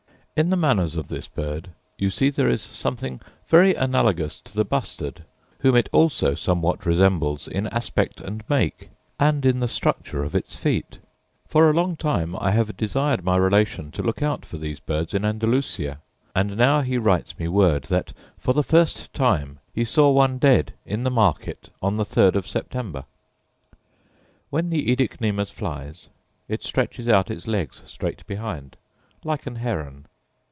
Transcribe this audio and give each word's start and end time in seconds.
In 0.33 0.49
the 0.49 0.57
manners 0.57 0.95
of 0.95 1.09
this 1.09 1.27
bird 1.27 1.69
you 1.99 2.09
see 2.09 2.31
there 2.31 2.49
is 2.49 2.63
something 2.63 3.21
very 3.47 3.75
analogous 3.75 4.39
to 4.39 4.55
the 4.55 4.65
bustard, 4.65 5.23
whom 5.59 5.75
it 5.75 5.87
also 5.91 6.33
somewhat 6.33 6.83
resembles 6.83 7.47
in 7.47 7.67
aspect 7.67 8.19
and 8.19 8.43
make, 8.49 8.89
and 9.19 9.45
in 9.45 9.59
the 9.59 9.67
structure 9.67 10.23
of 10.23 10.33
its 10.33 10.55
feet. 10.55 10.97
For 11.47 11.69
a 11.69 11.73
long 11.73 11.95
time 11.95 12.35
I 12.39 12.51
have 12.53 12.75
desired 12.75 13.23
my 13.23 13.35
relation 13.35 13.91
to 13.91 14.01
look 14.01 14.23
out 14.23 14.43
for 14.43 14.57
these 14.57 14.79
birds 14.79 15.13
in 15.13 15.25
Andalusia; 15.25 15.99
and 16.33 16.57
now 16.57 16.81
he 16.81 16.97
writes 16.97 17.37
me 17.37 17.47
word 17.47 17.83
that, 17.91 18.11
for 18.39 18.53
the 18.53 18.63
first 18.63 19.13
time, 19.13 19.59
he 19.71 19.85
saw 19.85 20.09
one 20.09 20.39
dead 20.39 20.73
in 20.87 21.03
the 21.03 21.11
market 21.11 21.69
on 21.83 21.97
the 21.97 22.05
3rd 22.05 22.33
of 22.33 22.47
September. 22.47 23.03
When 24.49 24.71
the 24.71 24.87
oedicnemus 24.91 25.51
flies 25.51 26.07
it 26.47 26.63
stretches 26.63 27.07
out 27.07 27.29
its 27.29 27.45
legs 27.45 27.83
straight 27.85 28.25
behind, 28.25 28.75
like 29.23 29.45
an 29.45 29.57
heron. 29.57 30.07